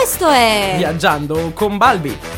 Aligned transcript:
Questo 0.00 0.30
è 0.30 0.76
Viaggiando 0.78 1.50
con 1.52 1.76
Balbi. 1.76 2.29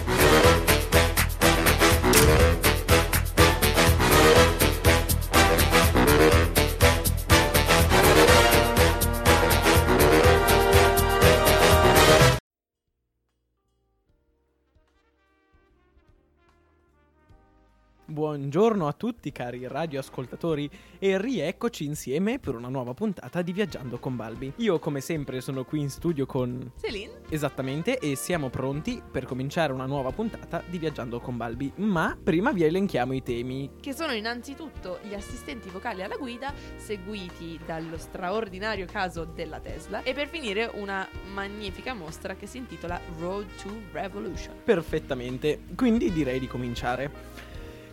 Buongiorno 18.12 18.88
a 18.88 18.92
tutti 18.92 19.32
cari 19.32 19.66
radioascoltatori 19.66 20.68
e 20.98 21.18
rieccoci 21.18 21.86
insieme 21.86 22.38
per 22.38 22.54
una 22.54 22.68
nuova 22.68 22.92
puntata 22.92 23.40
di 23.40 23.54
Viaggiando 23.54 23.98
con 23.98 24.16
Balbi. 24.16 24.52
Io 24.56 24.78
come 24.78 25.00
sempre 25.00 25.40
sono 25.40 25.64
qui 25.64 25.80
in 25.80 25.88
studio 25.88 26.26
con 26.26 26.72
Celine? 26.78 27.22
Esattamente, 27.30 27.98
e 27.98 28.14
siamo 28.14 28.50
pronti 28.50 29.00
per 29.10 29.24
cominciare 29.24 29.72
una 29.72 29.86
nuova 29.86 30.12
puntata 30.12 30.62
di 30.68 30.76
Viaggiando 30.76 31.20
con 31.20 31.38
Balbi. 31.38 31.72
Ma 31.76 32.14
prima 32.22 32.52
vi 32.52 32.64
elenchiamo 32.64 33.14
i 33.14 33.22
temi. 33.22 33.70
Che 33.80 33.94
sono 33.94 34.12
innanzitutto 34.12 34.98
gli 35.08 35.14
assistenti 35.14 35.70
vocali 35.70 36.02
alla 36.02 36.16
guida, 36.16 36.52
seguiti 36.76 37.58
dallo 37.64 37.96
straordinario 37.96 38.84
caso 38.84 39.24
della 39.24 39.58
Tesla, 39.58 40.02
e 40.02 40.12
per 40.12 40.28
finire 40.28 40.70
una 40.74 41.08
magnifica 41.32 41.94
mostra 41.94 42.34
che 42.34 42.46
si 42.46 42.58
intitola 42.58 43.00
Road 43.18 43.46
to 43.62 43.70
Revolution. 43.90 44.54
Perfettamente, 44.62 45.60
quindi 45.74 46.12
direi 46.12 46.38
di 46.38 46.46
cominciare. 46.46 47.50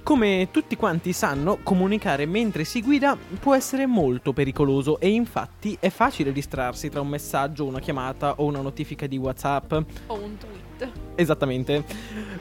Come 0.09 0.47
tutti 0.49 0.75
quanti 0.75 1.13
sanno, 1.13 1.59
comunicare 1.61 2.25
mentre 2.25 2.63
si 2.63 2.81
guida 2.81 3.15
può 3.39 3.53
essere 3.53 3.85
molto 3.85 4.33
pericoloso 4.33 4.99
e 4.99 5.09
infatti 5.09 5.77
è 5.79 5.91
facile 5.91 6.31
distrarsi 6.31 6.89
tra 6.89 6.99
un 6.99 7.09
messaggio, 7.09 7.63
una 7.63 7.79
chiamata 7.79 8.33
o 8.37 8.45
una 8.45 8.61
notifica 8.61 9.05
di 9.05 9.17
WhatsApp. 9.17 9.71
O 10.07 10.15
un 10.15 10.35
tweet. 10.39 10.68
Esattamente. 11.16 11.83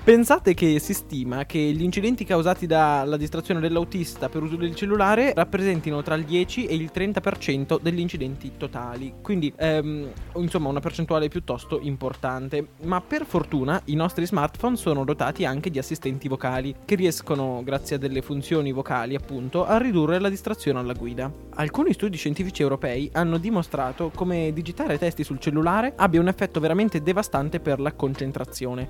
Pensate 0.04 0.54
che 0.54 0.78
si 0.78 0.94
stima 0.94 1.44
che 1.44 1.58
gli 1.58 1.82
incidenti 1.82 2.24
causati 2.24 2.66
dalla 2.66 3.16
distrazione 3.16 3.60
dell'autista 3.60 4.28
per 4.28 4.42
uso 4.42 4.56
del 4.56 4.74
cellulare 4.74 5.32
rappresentino 5.34 6.00
tra 6.02 6.14
il 6.14 6.24
10 6.24 6.66
e 6.66 6.74
il 6.74 6.90
30% 6.94 7.80
degli 7.80 7.98
incidenti 7.98 8.52
totali. 8.56 9.14
Quindi, 9.20 9.52
ehm, 9.56 10.08
insomma, 10.36 10.68
una 10.68 10.80
percentuale 10.80 11.28
piuttosto 11.28 11.80
importante. 11.82 12.68
Ma 12.84 13.00
per 13.00 13.26
fortuna 13.26 13.82
i 13.86 13.94
nostri 13.94 14.26
smartphone 14.26 14.76
sono 14.76 15.04
dotati 15.04 15.44
anche 15.44 15.70
di 15.70 15.78
assistenti 15.78 16.28
vocali 16.28 16.74
che 16.84 16.94
riescono, 16.94 17.60
grazie 17.64 17.96
a 17.96 17.98
delle 17.98 18.22
funzioni 18.22 18.72
vocali, 18.72 19.16
appunto, 19.16 19.66
a 19.66 19.76
ridurre 19.76 20.20
la 20.20 20.28
distrazione 20.28 20.78
alla 20.78 20.94
guida. 20.94 21.30
Alcuni 21.56 21.92
studi 21.92 22.16
scientifici 22.16 22.62
europei 22.62 23.10
hanno 23.12 23.38
dimostrato 23.38 24.10
come 24.14 24.52
digitare 24.52 24.96
testi 24.96 25.24
sul 25.24 25.40
cellulare 25.40 25.94
abbia 25.96 26.20
un 26.20 26.28
effetto 26.28 26.60
veramente 26.60 27.02
devastante 27.02 27.58
per 27.58 27.80
la 27.80 27.92
concentrazione. 27.92 28.27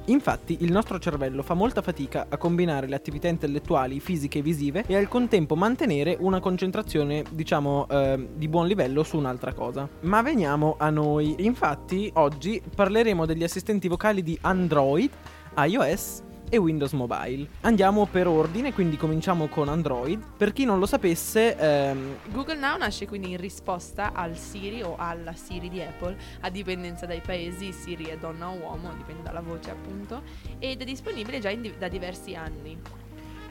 Infatti, 0.07 0.59
il 0.61 0.73
nostro 0.73 0.99
cervello 0.99 1.43
fa 1.43 1.55
molta 1.55 1.83
fatica 1.83 2.27
a 2.29 2.37
combinare 2.37 2.87
le 2.87 2.95
attività 2.97 3.29
intellettuali, 3.29 4.01
fisiche 4.01 4.39
e 4.39 4.43
visive 4.43 4.85
e 4.87 4.97
al 4.97 5.09
contempo 5.09 5.57
mantenere 5.57 6.17
una 6.19 6.41
concentrazione, 6.41 7.25
diciamo, 7.31 7.87
eh, 7.89 8.29
di 8.35 8.49
buon 8.49 8.67
livello 8.67 9.03
su 9.03 9.17
un'altra 9.17 9.53
cosa. 9.53 9.89
Ma 10.01 10.23
veniamo 10.23 10.77
a 10.79 10.91
noi. 10.91 11.37
Infatti, 11.39 12.11
oggi 12.15 12.63
parleremo 12.75 13.27
degli 13.27 13.45
assistenti 13.45 13.89
vocali 13.89 14.23
di 14.23 14.39
Android, 14.43 15.11
iOS 15.57 16.27
e 16.49 16.57
Windows 16.57 16.93
Mobile. 16.93 17.47
Andiamo 17.63 18.07
per 18.07 18.27
ordine, 18.27 18.73
quindi 18.73 18.97
cominciamo 18.97 19.49
con 19.49 19.69
Android. 19.69 20.23
Per 20.37 20.53
chi 20.53 20.65
non 20.65 20.79
lo 20.79 20.87
sapesse, 20.87 21.57
ehm, 21.57 22.17
Google 22.29 22.57
Now 22.57 22.77
nasce 22.79 23.07
quindi 23.07 23.31
in 23.31 23.37
risposta 23.37 24.13
al 24.13 24.37
Siri 24.37 24.83
o 24.83 24.97
alla 24.97 25.35
Siri 25.35 25.69
di 25.69 25.81
Apple, 25.81 26.17
a 26.41 26.51
dipendenza 26.51 27.07
dai 27.07 27.21
paesi, 27.21 27.73
Siri 27.73 28.05
è 28.07 28.17
donna 28.17 28.49
o 28.49 28.55
uomo, 28.55 28.93
dipende 28.97 29.23
dalla 29.23 29.41
voce 29.41 29.71
appunto, 29.71 30.23
ed 30.59 30.81
è 30.81 30.85
disponibile 30.85 31.41
già 31.41 31.53
di- 31.53 31.75
da 31.79 31.89
diversi 31.89 32.35
anni. 32.35 33.07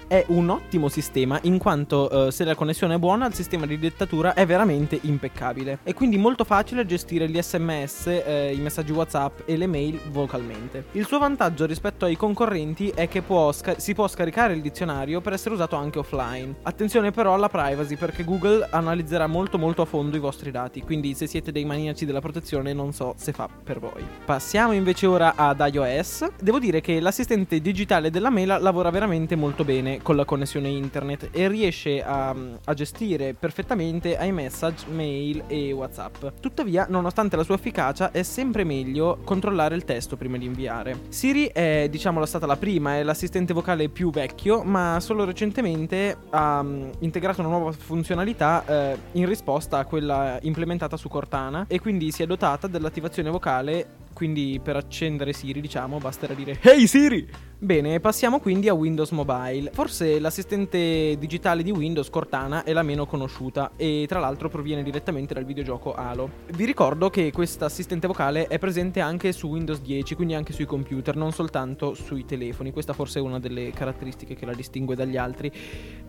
È 0.07 0.23
un 0.29 0.49
ottimo 0.49 0.87
sistema 0.87 1.39
in 1.43 1.57
quanto 1.57 2.27
eh, 2.27 2.31
se 2.31 2.43
la 2.43 2.55
connessione 2.55 2.95
è 2.95 2.97
buona 2.97 3.27
il 3.27 3.33
sistema 3.33 3.65
di 3.65 3.77
dettatura 3.77 4.33
è 4.33 4.45
veramente 4.45 4.97
impeccabile. 5.01 5.79
È 5.83 5.93
quindi 5.93 6.17
molto 6.17 6.43
facile 6.43 6.85
gestire 6.85 7.29
gli 7.29 7.41
sms, 7.41 8.07
eh, 8.07 8.53
i 8.53 8.59
messaggi 8.59 8.91
WhatsApp 8.91 9.41
e 9.45 9.57
le 9.57 9.67
mail 9.67 9.99
vocalmente. 10.09 10.85
Il 10.93 11.05
suo 11.05 11.19
vantaggio 11.19 11.65
rispetto 11.65 12.05
ai 12.05 12.15
concorrenti 12.15 12.89
è 12.89 13.07
che 13.07 13.21
può 13.21 13.51
sca- 13.51 13.79
si 13.79 13.93
può 13.93 14.07
scaricare 14.07 14.53
il 14.53 14.61
dizionario 14.61 15.21
per 15.21 15.33
essere 15.33 15.53
usato 15.53 15.75
anche 15.75 15.99
offline. 15.99 16.55
Attenzione 16.63 17.11
però 17.11 17.33
alla 17.33 17.49
privacy 17.49 17.95
perché 17.95 18.23
Google 18.23 18.67
analizzerà 18.69 19.27
molto 19.27 19.57
molto 19.57 19.81
a 19.81 19.85
fondo 19.85 20.15
i 20.15 20.19
vostri 20.19 20.51
dati, 20.51 20.81
quindi 20.81 21.13
se 21.13 21.27
siete 21.27 21.51
dei 21.51 21.65
maniaci 21.65 22.05
della 22.05 22.21
protezione 22.21 22.73
non 22.73 22.93
so 22.93 23.13
se 23.17 23.33
fa 23.33 23.49
per 23.63 23.79
voi. 23.79 24.05
Passiamo 24.25 24.71
invece 24.71 25.05
ora 25.05 25.33
ad 25.35 25.63
iOS. 25.71 26.27
Devo 26.41 26.59
dire 26.59 26.81
che 26.81 26.99
l'assistente 26.99 27.59
digitale 27.59 28.09
della 28.09 28.29
Mela 28.29 28.57
lavora 28.57 28.89
veramente 28.89 29.35
molto 29.35 29.63
bene 29.63 29.96
con 30.01 30.15
la 30.15 30.25
connessione 30.25 30.69
internet 30.69 31.29
e 31.31 31.47
riesce 31.47 32.03
a, 32.03 32.35
a 32.63 32.73
gestire 32.73 33.33
perfettamente 33.33 34.17
iMessage, 34.19 34.85
mail 34.89 35.43
e 35.47 35.71
WhatsApp. 35.71 36.25
Tuttavia, 36.39 36.85
nonostante 36.89 37.35
la 37.35 37.43
sua 37.43 37.55
efficacia, 37.55 38.11
è 38.11 38.23
sempre 38.23 38.63
meglio 38.63 39.19
controllare 39.23 39.75
il 39.75 39.83
testo 39.83 40.17
prima 40.17 40.37
di 40.37 40.45
inviare. 40.45 40.99
Siri 41.09 41.47
è, 41.47 41.87
diciamo, 41.89 42.23
stata 42.25 42.45
la 42.45 42.57
prima, 42.57 42.97
è 42.97 43.03
l'assistente 43.03 43.53
vocale 43.53 43.89
più 43.89 44.09
vecchio, 44.09 44.63
ma 44.63 44.99
solo 44.99 45.25
recentemente 45.25 46.17
ha 46.29 46.61
mm, 46.61 46.89
integrato 46.99 47.41
una 47.41 47.49
nuova 47.49 47.71
funzionalità 47.71 48.65
eh, 48.65 48.97
in 49.13 49.25
risposta 49.25 49.79
a 49.79 49.85
quella 49.85 50.37
implementata 50.41 50.97
su 50.97 51.09
Cortana 51.09 51.65
e 51.67 51.79
quindi 51.79 52.11
si 52.11 52.23
è 52.23 52.25
dotata 52.25 52.67
dell'attivazione 52.67 53.29
vocale 53.29 54.05
quindi 54.17 54.59
per 54.63 54.75
accendere 54.75 55.31
Siri, 55.31 55.61
diciamo, 55.61 55.99
basterà 55.99 56.33
dire 56.33 56.57
Hey 56.59 56.87
Siri! 56.87 57.29
Bene, 57.59 57.99
passiamo 57.99 58.39
quindi 58.39 58.69
a 58.69 58.75
Windows 58.75 59.09
Mobile. 59.09 59.71
Forse 59.73 60.19
l'assistente 60.19 61.15
digitale 61.17 61.63
di 61.63 61.71
Windows, 61.71 62.07
Cortana, 62.11 62.63
è 62.63 62.71
la 62.71 62.83
meno 62.83 63.07
conosciuta 63.07 63.71
e 63.75 64.05
tra 64.07 64.19
l'altro 64.19 64.47
proviene 64.47 64.83
direttamente 64.83 65.33
dal 65.33 65.43
videogioco 65.43 65.95
Halo. 65.95 66.29
Vi 66.53 66.65
ricordo 66.65 67.09
che 67.09 67.31
questa 67.31 67.65
assistente 67.65 68.05
vocale 68.05 68.45
è 68.45 68.59
presente 68.59 68.99
anche 68.99 69.31
su 69.31 69.47
Windows 69.47 69.81
10, 69.81 70.13
quindi 70.13 70.35
anche 70.35 70.53
sui 70.53 70.65
computer, 70.65 71.15
non 71.15 71.31
soltanto 71.31 71.95
sui 71.95 72.25
telefoni. 72.25 72.71
Questa 72.71 72.93
forse 72.93 73.17
è 73.17 73.23
una 73.23 73.39
delle 73.39 73.71
caratteristiche 73.71 74.35
che 74.35 74.45
la 74.45 74.53
distingue 74.53 74.93
dagli 74.93 75.17
altri. 75.17 75.51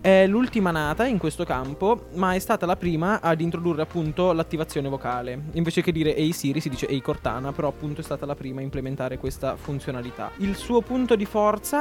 È 0.03 0.27
l'ultima 0.27 0.71
nata 0.71 1.07
in 1.07 1.17
questo 1.17 1.45
campo, 1.45 2.09
ma 2.17 2.35
è 2.35 2.39
stata 2.41 2.67
la 2.67 2.77
prima 2.77 3.23
ad 3.23 3.41
introdurre 3.41 3.81
appunto 3.81 4.33
l'attivazione 4.33 4.91
vocale. 4.91 5.45
Invece 5.53 5.81
che 5.81 5.93
dire 5.93 6.15
Hey 6.15 6.33
Siri 6.33 6.61
si 6.61 6.69
dice 6.69 6.87
Hey 6.87 7.01
Cortana, 7.01 7.53
però 7.53 7.69
appunto 7.69 8.03
è 8.03 8.05
stata 8.05 8.27
la 8.27 8.35
prima 8.35 8.61
a 8.61 8.65
implementare 8.65 9.17
questa 9.17 9.57
funzionalità. 9.57 10.31
Il 10.37 10.55
suo 10.55 10.83
punto 10.83 11.17
di 11.17 11.25
forza 11.25 11.37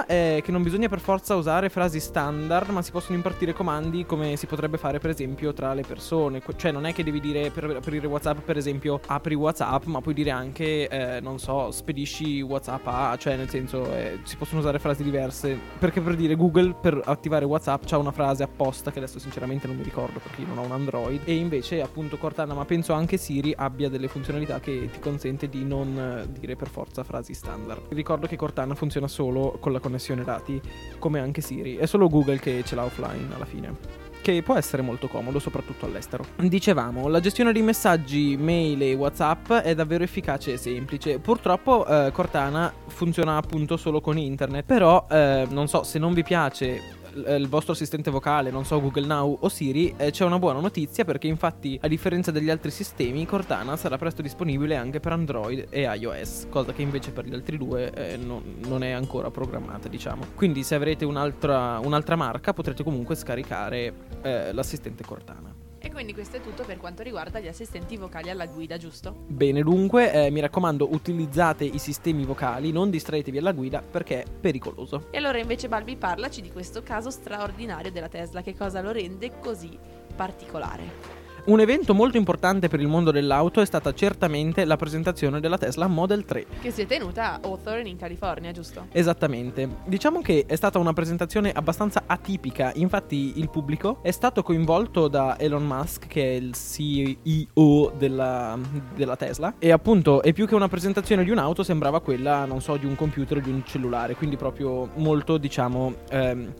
è 0.06 0.42
che 0.44 0.52
non 0.52 0.62
bisogna 0.62 0.88
per 0.88 1.00
forza 1.00 1.36
usare 1.36 1.70
frasi 1.70 2.00
standard, 2.00 2.70
ma 2.70 2.84
si 2.84 2.92
possono 2.92 3.16
impartire 3.16 3.54
comandi 3.54 4.06
come 4.06 4.36
si 4.36 4.46
potrebbe 4.46 4.78
fare 4.78 5.00
per 5.00 5.10
esempio 5.10 5.52
tra 5.52 5.74
le 5.74 5.82
persone. 5.82 6.44
Cioè 6.56 6.72
non 6.72 6.86
è 6.86 6.94
che 6.94 7.04
devi 7.04 7.20
dire 7.20 7.50
per 7.50 7.64
aprire 7.64 8.06
WhatsApp 8.06 8.40
per 8.40 8.56
esempio 8.56 9.00
apri 9.08 9.34
WhatsApp, 9.34 9.86
ma 9.86 10.00
puoi 10.00 10.14
dire 10.14 10.30
anche 10.30 10.88
eh, 10.88 11.20
non 11.22 11.40
so, 11.40 11.72
spedisci 11.72 12.42
WhatsApp 12.42 12.86
a, 12.86 13.18
cioè 13.18 13.36
nel 13.36 13.50
senso 13.50 13.92
eh, 13.94 14.20
si 14.24 14.36
possono 14.38 14.60
usare 14.60 14.78
frasi 14.78 15.04
diverse. 15.04 15.58
Perché 15.80 16.02
per 16.02 16.16
dire 16.16 16.36
Google 16.36 16.76
per 16.80 17.02
attivare 17.04 17.46
WhatsApp 17.46 17.86
c'ha 17.86 17.98
una 17.98 18.12
frase 18.12 18.44
apposta 18.44 18.92
che 18.92 19.00
adesso 19.00 19.18
sinceramente 19.18 19.66
non 19.66 19.76
mi 19.76 19.84
ricordo 19.84 20.20
perché 20.20 20.42
io 20.42 20.48
non 20.48 20.60
ho 20.60 20.66
un 20.66 20.72
Android 20.72 21.22
e 21.24 21.34
invece 21.34 21.82
appunto 21.82 22.18
Cortana, 22.18 22.54
ma 22.54 22.66
penso 22.66 22.94
anche 22.94 23.18
Siri 23.18 23.54
abbia 23.58 23.90
delle 23.90 24.08
funzionalità 24.08 24.60
che 24.60 24.90
ti 24.92 25.00
consente 25.00 25.50
di 25.50 25.66
non 25.66 25.98
eh, 25.98 26.32
dire 26.40 26.56
per 26.56 26.70
forza 26.70 27.04
frasi 27.04 27.34
standard. 27.34 27.82
Ricordo 27.90 28.28
che 28.28 28.36
Cortana 28.36 28.76
funziona 28.76 29.08
solo 29.08 29.47
con 29.60 29.72
la 29.72 29.80
connessione 29.80 30.24
dati, 30.24 30.62
come 31.00 31.20
anche 31.20 31.42
Siri. 31.42 31.76
È 31.78 31.86
solo 31.86 32.10
Google 32.10 32.40
che 32.40 32.64
ce 32.66 32.76
l'ha 32.76 32.84
offline 32.84 33.34
alla 33.34 33.46
fine. 33.46 34.06
Che 34.22 34.42
può 34.42 34.56
essere 34.56 34.82
molto 34.82 35.08
comodo, 35.08 35.40
soprattutto 35.40 35.86
all'estero. 35.86 36.26
Dicevamo, 36.36 37.08
la 37.08 37.22
gestione 37.22 37.54
dei 37.54 37.62
messaggi, 37.62 38.36
mail 38.36 38.82
e 38.82 38.94
WhatsApp 38.94 39.54
è 39.54 39.74
davvero 39.74 40.04
efficace 40.04 40.54
e 40.54 40.58
semplice. 40.58 41.20
Purtroppo 41.20 41.86
eh, 41.86 42.12
Cortana 42.12 42.74
funziona 42.88 43.38
appunto 43.38 43.78
solo 43.78 44.02
con 44.02 44.18
internet. 44.18 44.66
Però, 44.66 45.08
eh, 45.10 45.48
non 45.50 45.68
so, 45.68 45.84
se 45.84 45.98
non 45.98 46.14
vi 46.14 46.24
piace 46.24 46.97
il 47.38 47.48
vostro 47.48 47.74
assistente 47.74 48.12
vocale, 48.12 48.52
non 48.52 48.66
so, 48.66 48.80
Google 48.80 49.06
Now 49.06 49.38
o 49.42 49.50
Siri, 49.50 49.94
eh, 49.98 50.12
c'è 50.12 50.26
una 50.26 50.40
buona 50.40 50.60
notizia 50.60 51.06
perché 51.06 51.28
infatti, 51.28 51.78
a 51.82 51.88
differenza 51.88 52.32
degli 52.32 52.50
altri 52.50 52.72
sistemi, 52.72 53.26
Cortana 53.26 53.76
sarà 53.76 53.98
presto 53.98 54.22
disponibile 54.22 54.76
anche 54.76 55.00
per 55.00 55.12
Android 55.12 55.68
e 55.70 55.82
iOS, 55.82 56.48
cosa 56.50 56.74
che 56.74 56.82
invece 56.82 57.12
per 57.12 57.26
gli 57.26 57.34
altri 57.34 57.58
due 57.58 57.92
eh, 57.92 58.18
non, 58.18 58.60
non 58.68 58.84
è 58.84 58.92
ancora 58.92 59.32
programmata, 59.32 59.88
diciamo. 59.88 60.26
Quindi 60.36 60.64
se 60.64 60.76
avrete 60.76 61.06
un'altra, 61.06 61.80
un'altra 61.84 62.16
marca 62.16 62.54
potrete 62.54 62.84
comunque 62.84 63.16
scaricare 63.16 63.94
eh, 64.22 64.54
l'assistente 64.54 65.04
Cortana. 65.04 65.67
Quindi 65.98 66.14
questo 66.14 66.38
è 66.38 66.42
tutto 66.42 66.64
per 66.64 66.78
quanto 66.78 67.02
riguarda 67.02 67.40
gli 67.40 67.48
assistenti 67.48 67.98
vocali 67.98 68.30
alla 68.30 68.46
guida, 68.46 68.78
giusto? 68.78 69.24
Bene, 69.26 69.64
dunque, 69.64 70.12
eh, 70.14 70.30
mi 70.30 70.42
raccomando, 70.42 70.94
utilizzate 70.94 71.64
i 71.64 71.80
sistemi 71.80 72.24
vocali, 72.24 72.72
non 72.72 72.92
distraetevi 72.92 73.40
alla 73.40 73.52
guida 73.52 73.82
perché 73.82 74.22
è 74.22 74.26
pericoloso. 74.30 75.08
E 75.10 75.18
allora 75.18 75.40
invece 75.40 75.68
Balbi 75.68 75.96
parlaci 75.96 76.42
di 76.42 76.52
questo 76.52 76.84
caso 76.84 77.10
straordinario 77.10 77.92
della 77.92 78.10
Tesla, 78.10 78.44
che 78.44 78.56
cosa 78.56 78.80
lo 78.82 78.92
rende 78.92 79.40
così 79.40 79.76
particolare. 80.16 81.27
Un 81.48 81.62
evento 81.62 81.94
molto 81.94 82.18
importante 82.18 82.68
per 82.68 82.82
il 82.82 82.90
mondo 82.90 83.10
dell'auto 83.10 83.62
è 83.62 83.66
stata 83.66 83.94
certamente 83.94 84.66
la 84.66 84.76
presentazione 84.76 85.40
della 85.40 85.58
Tesla 85.58 85.88
Model 85.88 86.26
3. 86.26 86.46
Che 86.60 86.72
si 86.72 86.82
è 86.82 86.86
tenuta 86.86 87.36
a 87.36 87.40
Hawthorne 87.42 87.88
in 87.88 87.96
California, 87.96 88.52
giusto? 88.52 88.88
Esattamente. 88.92 89.66
Diciamo 89.86 90.20
che 90.20 90.44
è 90.46 90.58
stata 90.58 90.78
una 90.78 90.92
presentazione 90.92 91.54
abbastanza 91.54 92.04
atipica, 92.06 92.74
infatti 92.76 93.40
il 93.40 93.50
pubblico 93.50 94.00
è 94.02 94.12
stato 94.12 94.44
coinvolto 94.44 95.08
da 95.08 95.40
Elon 95.40 95.66
Musk, 95.66 96.08
che 96.08 96.22
è 96.22 96.36
il 96.36 96.54
CEO 96.54 97.94
della, 97.98 98.60
della 98.94 99.16
Tesla, 99.16 99.54
e 99.58 99.72
appunto 99.72 100.22
è 100.24 100.34
più 100.34 100.48
che 100.48 100.56
una 100.56 100.68
presentazione 100.68 101.24
di 101.24 101.30
un'auto, 101.30 101.64
sembrava 101.64 102.02
quella, 102.02 102.44
non 102.44 102.60
so, 102.60 102.76
di 102.76 102.86
un 102.86 102.98
computer 102.98 103.38
o 103.38 103.40
di 103.40 103.52
un 103.52 103.64
cellulare, 103.66 104.16
quindi 104.16 104.36
proprio 104.36 104.90
molto, 104.96 105.38
diciamo... 105.38 105.94
Ehm, 106.10 106.54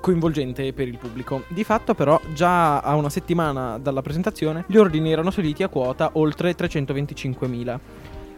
coinvolgente 0.00 0.72
per 0.72 0.88
il 0.88 0.98
pubblico. 0.98 1.44
Di 1.48 1.64
fatto 1.64 1.94
però 1.94 2.20
già 2.32 2.80
a 2.80 2.94
una 2.94 3.10
settimana 3.10 3.78
dalla 3.78 4.02
presentazione 4.02 4.64
gli 4.66 4.76
ordini 4.76 5.12
erano 5.12 5.30
saliti 5.30 5.62
a 5.62 5.68
quota 5.68 6.10
oltre 6.14 6.54
325.000. 6.54 7.78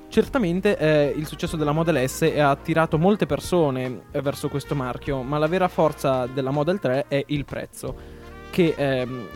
Certamente 0.08 0.76
eh, 0.76 1.14
il 1.16 1.26
successo 1.26 1.56
della 1.56 1.70
Model 1.70 2.08
S 2.08 2.22
ha 2.22 2.50
attirato 2.50 2.98
molte 2.98 3.26
persone 3.26 4.02
eh, 4.10 4.20
verso 4.20 4.48
questo 4.48 4.74
marchio, 4.74 5.22
ma 5.22 5.38
la 5.38 5.46
vera 5.46 5.68
forza 5.68 6.26
della 6.26 6.50
Model 6.50 6.80
3 6.80 7.04
è 7.06 7.22
il 7.28 7.44
prezzo 7.44 8.18
che 8.50 8.74
ehm, 8.76 9.26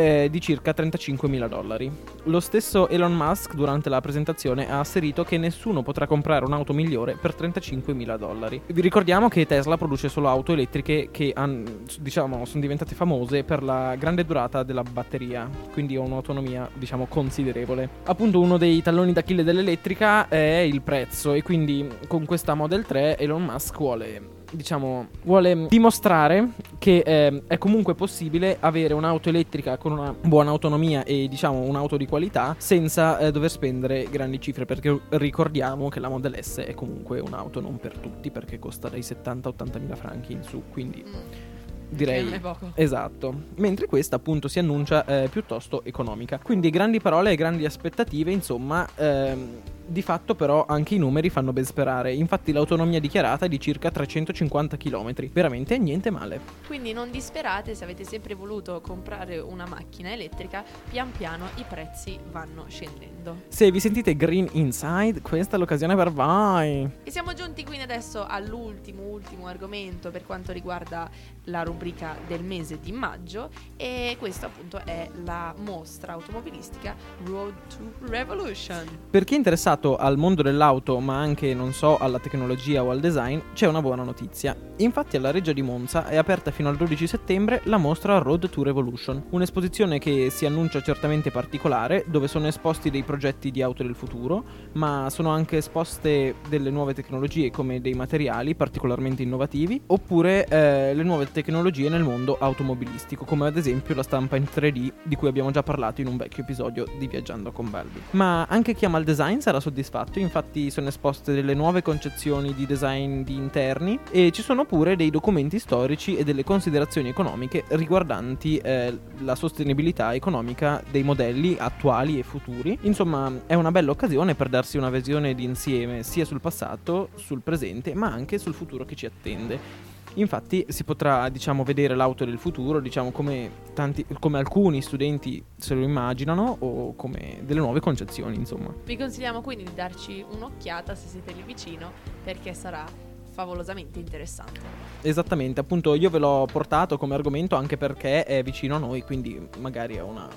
è 0.00 0.28
di 0.30 0.40
circa 0.40 0.72
35 0.72 1.28
mila 1.28 1.46
dollari. 1.46 1.90
Lo 2.24 2.40
stesso 2.40 2.88
Elon 2.88 3.14
Musk 3.14 3.54
durante 3.54 3.88
la 3.88 4.00
presentazione 4.00 4.70
ha 4.70 4.80
asserito 4.80 5.24
che 5.24 5.38
nessuno 5.38 5.82
potrà 5.82 6.06
comprare 6.06 6.44
un'auto 6.44 6.72
migliore 6.72 7.16
per 7.20 7.34
35 7.34 7.92
mila 7.94 8.16
dollari. 8.16 8.60
Vi 8.66 8.80
ricordiamo 8.80 9.28
che 9.28 9.46
Tesla 9.46 9.76
produce 9.76 10.08
solo 10.08 10.28
auto 10.28 10.52
elettriche 10.52 11.08
che 11.10 11.32
han, 11.34 11.84
diciamo, 12.00 12.44
sono 12.44 12.60
diventate 12.60 12.94
famose 12.94 13.44
per 13.44 13.62
la 13.62 13.94
grande 13.96 14.24
durata 14.24 14.62
della 14.62 14.82
batteria, 14.82 15.48
quindi 15.72 15.96
ha 15.96 16.00
un'autonomia 16.00 16.68
diciamo 16.74 17.06
considerevole. 17.06 17.88
Appunto 18.04 18.40
uno 18.40 18.56
dei 18.56 18.82
talloni 18.82 19.12
d'Achille 19.12 19.44
dell'elettrica 19.44 20.28
è 20.28 20.58
il 20.58 20.82
prezzo 20.82 21.32
e 21.32 21.42
quindi 21.42 21.86
con 22.06 22.24
questa 22.24 22.54
Model 22.54 22.84
3 22.84 23.18
Elon 23.18 23.44
Musk 23.44 23.76
vuole 23.78 24.38
diciamo, 24.50 25.08
vuole 25.22 25.66
dimostrare 25.68 26.50
che 26.78 27.02
eh, 27.04 27.42
è 27.46 27.58
comunque 27.58 27.94
possibile 27.94 28.56
avere 28.60 28.94
un'auto 28.94 29.28
elettrica 29.28 29.76
con 29.76 29.92
una 29.92 30.12
buona 30.12 30.50
autonomia 30.50 31.04
e 31.04 31.28
diciamo 31.28 31.60
un'auto 31.60 31.96
di 31.96 32.06
qualità 32.06 32.54
senza 32.58 33.18
eh, 33.18 33.30
dover 33.30 33.50
spendere 33.50 34.08
grandi 34.10 34.40
cifre 34.40 34.64
perché 34.64 35.00
ricordiamo 35.10 35.88
che 35.88 36.00
la 36.00 36.08
Model 36.08 36.42
S 36.42 36.58
è 36.58 36.74
comunque 36.74 37.20
un'auto 37.20 37.60
non 37.60 37.78
per 37.78 37.96
tutti 37.98 38.30
perché 38.30 38.58
costa 38.58 38.88
dai 38.88 39.00
70-80 39.00 39.80
mila 39.80 39.96
franchi 39.96 40.32
in 40.32 40.42
su, 40.42 40.62
quindi... 40.70 41.04
Mm. 41.06 41.58
Direi 41.92 42.40
esatto. 42.74 43.34
Mentre 43.56 43.86
questa 43.86 44.14
appunto 44.14 44.46
si 44.46 44.60
annuncia 44.60 45.04
eh, 45.04 45.28
piuttosto 45.28 45.82
economica. 45.84 46.38
Quindi 46.40 46.70
grandi 46.70 47.00
parole 47.00 47.32
e 47.32 47.34
grandi 47.34 47.64
aspettative 47.64 48.30
insomma 48.30 48.88
ehm, 48.94 49.60
di 49.90 50.02
fatto 50.02 50.36
però 50.36 50.66
anche 50.68 50.94
i 50.94 50.98
numeri 50.98 51.30
fanno 51.30 51.52
ben 51.52 51.64
sperare, 51.64 52.14
infatti 52.14 52.52
l'autonomia 52.52 53.00
dichiarata 53.00 53.46
è 53.46 53.48
di 53.48 53.58
circa 53.58 53.90
350 53.90 54.76
km, 54.76 55.12
veramente 55.32 55.76
niente 55.78 56.10
male. 56.10 56.40
Quindi 56.66 56.92
non 56.92 57.10
disperate 57.10 57.74
se 57.74 57.82
avete 57.82 58.04
sempre 58.04 58.34
voluto 58.34 58.80
comprare 58.80 59.38
una 59.38 59.66
macchina 59.66 60.12
elettrica, 60.12 60.62
pian 60.88 61.10
piano 61.10 61.46
i 61.56 61.64
prezzi 61.68 62.16
vanno 62.30 62.66
scendendo. 62.68 63.42
Se 63.48 63.70
vi 63.72 63.80
sentite 63.80 64.14
green 64.14 64.48
inside, 64.52 65.20
questa 65.22 65.56
è 65.56 65.58
l'occasione 65.58 65.96
per 65.96 66.12
voi. 66.12 66.88
E 67.02 67.10
siamo 67.10 67.32
giunti 67.32 67.64
quindi 67.64 67.82
adesso 67.82 68.24
all'ultimo, 68.24 69.02
ultimo 69.02 69.48
argomento 69.48 70.10
per 70.10 70.24
quanto 70.24 70.52
riguarda 70.52 71.10
la 71.44 71.62
rubrica 71.62 72.16
del 72.28 72.44
mese 72.44 72.78
di 72.80 72.92
maggio 72.92 73.50
e 73.76 74.14
questo 74.20 74.46
appunto 74.46 74.80
è 74.84 75.08
la 75.24 75.52
mostra 75.58 76.12
automobilistica 76.12 76.94
Road 77.24 77.54
to 77.68 78.06
Revolution. 78.06 78.86
Per 79.10 79.24
chi 79.24 79.34
è 79.34 79.36
interessato 79.36 79.79
legato 79.80 79.96
al 79.96 80.18
mondo 80.18 80.42
dell'auto, 80.42 81.00
ma 81.00 81.18
anche, 81.18 81.54
non 81.54 81.72
so, 81.72 81.96
alla 81.96 82.18
tecnologia 82.18 82.84
o 82.84 82.90
al 82.90 83.00
design, 83.00 83.38
c'è 83.54 83.66
una 83.66 83.80
buona 83.80 84.02
notizia. 84.02 84.54
Infatti 84.76 85.16
alla 85.16 85.30
Reggia 85.30 85.52
di 85.52 85.62
Monza 85.62 86.06
è 86.06 86.16
aperta 86.16 86.50
fino 86.50 86.68
al 86.68 86.76
12 86.76 87.06
settembre 87.06 87.62
la 87.64 87.78
mostra 87.78 88.18
Road 88.18 88.48
to 88.50 88.62
Revolution, 88.62 89.24
un'esposizione 89.30 89.98
che 89.98 90.28
si 90.30 90.46
annuncia 90.46 90.82
certamente 90.82 91.30
particolare, 91.30 92.04
dove 92.06 92.28
sono 92.28 92.46
esposti 92.46 92.90
dei 92.90 93.02
progetti 93.02 93.50
di 93.50 93.62
auto 93.62 93.82
del 93.82 93.94
futuro, 93.94 94.44
ma 94.72 95.08
sono 95.10 95.30
anche 95.30 95.56
esposte 95.56 96.36
delle 96.48 96.70
nuove 96.70 96.94
tecnologie 96.94 97.50
come 97.50 97.80
dei 97.80 97.94
materiali 97.94 98.54
particolarmente 98.54 99.22
innovativi, 99.22 99.80
oppure 99.86 100.46
eh, 100.46 100.94
le 100.94 101.02
nuove 101.02 101.30
tecnologie 101.30 101.88
nel 101.88 102.02
mondo 102.02 102.36
automobilistico, 102.38 103.24
come 103.24 103.46
ad 103.46 103.56
esempio 103.56 103.94
la 103.94 104.02
stampa 104.02 104.36
in 104.36 104.44
3D 104.44 104.92
di 105.02 105.16
cui 105.16 105.28
abbiamo 105.28 105.50
già 105.50 105.62
parlato 105.62 106.00
in 106.00 106.06
un 106.06 106.16
vecchio 106.16 106.42
episodio 106.42 106.84
di 106.98 107.06
Viaggiando 107.06 107.52
con 107.52 107.70
Balbi. 107.70 108.00
Ma 108.12 108.44
anche 108.44 108.74
chi 108.74 108.84
ama 108.84 108.98
il 108.98 109.04
design 109.04 109.38
sarà 109.38 109.60
soddisfatto 109.60 109.69
soddisfatto, 109.70 110.18
infatti 110.18 110.70
sono 110.70 110.88
esposte 110.88 111.32
delle 111.32 111.54
nuove 111.54 111.80
concezioni 111.80 112.52
di 112.54 112.66
design 112.66 113.22
di 113.22 113.34
interni 113.34 113.98
e 114.10 114.30
ci 114.32 114.42
sono 114.42 114.64
pure 114.64 114.96
dei 114.96 115.10
documenti 115.10 115.58
storici 115.58 116.16
e 116.16 116.24
delle 116.24 116.44
considerazioni 116.44 117.08
economiche 117.08 117.64
riguardanti 117.68 118.58
eh, 118.58 118.98
la 119.20 119.34
sostenibilità 119.34 120.12
economica 120.14 120.82
dei 120.90 121.02
modelli 121.02 121.56
attuali 121.58 122.18
e 122.18 122.22
futuri. 122.22 122.76
Insomma, 122.82 123.32
è 123.46 123.54
una 123.54 123.70
bella 123.70 123.92
occasione 123.92 124.34
per 124.34 124.48
darsi 124.48 124.76
una 124.76 124.90
visione 124.90 125.34
di 125.34 125.44
insieme 125.44 126.02
sia 126.02 126.24
sul 126.24 126.40
passato, 126.40 127.10
sul 127.14 127.40
presente, 127.40 127.94
ma 127.94 128.10
anche 128.10 128.38
sul 128.38 128.54
futuro 128.54 128.84
che 128.84 128.96
ci 128.96 129.06
attende. 129.06 129.89
Infatti 130.14 130.66
si 130.68 130.84
potrà 130.84 131.28
diciamo, 131.28 131.62
vedere 131.62 131.94
l'auto 131.94 132.24
del 132.24 132.38
futuro, 132.38 132.80
diciamo, 132.80 133.10
come, 133.12 133.50
tanti, 133.74 134.04
come, 134.18 134.38
alcuni 134.38 134.82
studenti 134.82 135.42
se 135.56 135.74
lo 135.74 135.82
immaginano 135.82 136.56
o 136.58 136.94
come 136.94 137.40
delle 137.42 137.60
nuove 137.60 137.80
concezioni. 137.80 138.36
Insomma. 138.36 138.74
Vi 138.84 138.96
consigliamo 138.96 139.40
quindi 139.40 139.64
di 139.64 139.74
darci 139.74 140.24
un'occhiata 140.28 140.94
se 140.94 141.08
siete 141.08 141.32
lì 141.32 141.42
vicino 141.42 141.92
perché 142.24 142.54
sarà 142.54 142.84
favolosamente 143.30 143.98
interessante. 143.98 144.60
Esattamente, 145.02 145.60
appunto 145.60 145.94
io 145.94 146.10
ve 146.10 146.18
l'ho 146.18 146.46
portato 146.50 146.98
come 146.98 147.14
argomento 147.14 147.56
anche 147.56 147.76
perché 147.76 148.24
è 148.24 148.42
vicino 148.42 148.74
a 148.74 148.78
noi, 148.78 149.02
quindi 149.02 149.48
magari 149.58 149.98
una, 149.98 150.28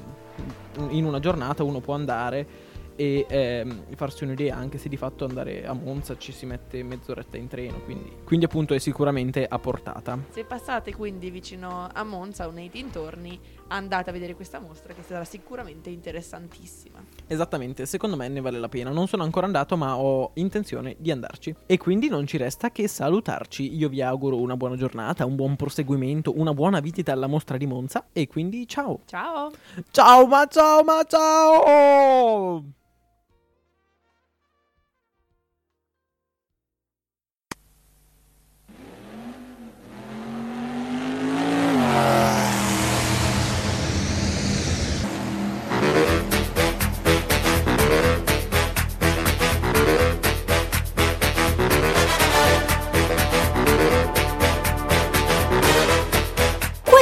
in 0.90 1.04
una 1.04 1.20
giornata 1.20 1.64
uno 1.64 1.80
può 1.80 1.96
andare 1.96 2.72
e 2.96 3.26
ehm, 3.28 3.96
farsi 3.96 4.24
un'idea 4.24 4.56
anche 4.56 4.78
se 4.78 4.90
di 4.90 4.98
fatto 4.98 5.26
andare 5.26 5.66
a 5.66 5.74
Monza 5.74 6.18
ci 6.18 6.32
si 6.32 6.46
mette 6.46 6.84
mezz'oretta 6.84 7.38
in 7.38 7.48
treno 7.48 7.80
quindi, 7.82 8.12
quindi 8.24 8.46
appunto 8.46 8.74
è 8.74 8.80
sicuramente 8.80 9.46
a 9.46 9.60
portata. 9.60 10.18
Se 10.30 10.44
passate 10.44 10.94
quindi 10.94 11.30
vicino 11.30 11.90
a 11.92 12.04
Monza 12.04 12.48
o 12.48 12.52
nei 12.52 12.70
dintorni 12.70 13.40
andate 13.68 14.10
a 14.10 14.14
vedere 14.14 14.36
questa 14.36 14.60
mostra 14.60 14.94
che 14.94 15.02
sarà 15.02 15.24
sicuramente 15.24 15.90
interessantissima. 15.90 17.04
Esattamente 17.28 17.86
secondo 17.86 18.16
me 18.16 18.28
ne 18.28 18.42
vale 18.42 18.60
la 18.60 18.70
pena. 18.70 18.92
Non 18.92 19.08
sono 19.08 19.24
ancora 19.24 19.46
andato 19.46 19.78
ma 19.78 19.98
ho 19.98 20.32
intenzione 20.36 20.96
di 21.00 21.12
andarci. 21.12 21.56
E 21.66 21.78
quindi 21.78 22.10
non 22.10 22.28
ci 22.28 22.38
resta 22.38 22.72
che 22.72 22.88
salutarci. 22.88 23.76
Io 23.76 23.90
vi 23.90 24.02
auguro 24.02 24.40
una 24.40 24.56
buona 24.58 24.76
giornata 24.76 25.26
un 25.26 25.36
buon 25.36 25.56
proseguimento 25.56 26.38
una 26.38 26.54
buona 26.54 26.80
visita 26.80 27.12
alla 27.12 27.28
mostra 27.28 27.58
di 27.58 27.66
Monza. 27.66 28.08
E 28.14 28.28
quindi 28.28 28.68
ciao. 28.68 29.02
Ciao. 29.06 29.52
Ciao 29.92 30.28
ma 30.28 30.46
ciao 30.48 30.84
ma 30.84 31.04
ciao 31.08 32.82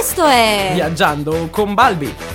Questo 0.01 0.25
è 0.25 0.71
Viaggiando 0.73 1.49
con 1.51 1.75
Balbi. 1.75 2.30